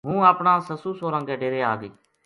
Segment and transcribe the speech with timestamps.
[0.07, 1.91] ہوں اپنا سسُو سوہراں کے ڈیرے آگئی